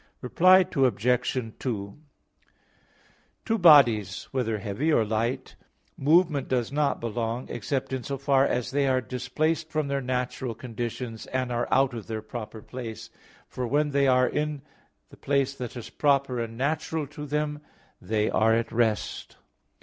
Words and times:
Reply 0.21 0.65
Obj. 0.75 1.33
2: 1.59 1.95
To 3.45 3.57
bodies, 3.59 4.23
whether 4.31 4.57
heavy 4.57 4.91
or 4.91 5.05
light, 5.05 5.55
movement 5.95 6.47
does 6.47 6.71
not 6.71 6.99
belong, 6.99 7.47
except 7.49 7.93
in 7.93 8.01
so 8.01 8.17
far 8.17 8.43
as 8.43 8.71
they 8.71 8.87
are 8.87 8.99
displaced 8.99 9.69
from 9.69 9.89
their 9.89 10.01
natural 10.01 10.55
conditions, 10.55 11.27
and 11.27 11.51
are 11.51 11.67
out 11.69 11.93
of 11.93 12.07
their 12.07 12.23
proper 12.23 12.63
place; 12.63 13.11
for 13.47 13.67
when 13.67 13.91
they 13.91 14.07
are 14.07 14.27
in 14.27 14.63
the 15.11 15.17
place 15.17 15.53
that 15.53 15.77
is 15.77 15.91
proper 15.91 16.39
and 16.39 16.57
natural 16.57 17.05
to 17.05 17.27
them, 17.27 17.61
then 18.01 18.09
they 18.09 18.27
are 18.31 18.55
at 18.55 18.71
rest. 18.71 19.37